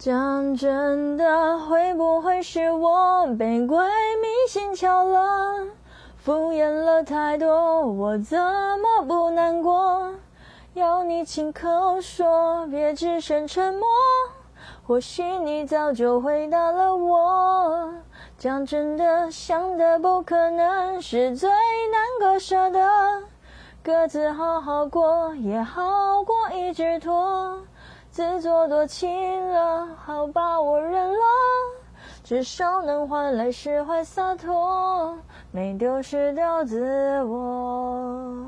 [0.00, 5.66] 讲真的，会不会是我被鬼迷心窍了？
[6.16, 10.14] 敷衍了太多，我怎么不难过？
[10.72, 13.86] 要你亲口说，别只剩沉默。
[14.86, 17.92] 或许你早就回答了我。
[18.38, 22.88] 讲真的，想的不可能是最难割舍的。
[23.82, 25.82] 各自好好过，也好
[26.24, 27.58] 过一直拖。
[28.10, 29.08] 自作多情
[29.50, 31.18] 了，好吧，我认了，
[32.24, 35.16] 至少能换来释怀洒脱，
[35.52, 38.44] 没丢失掉自我。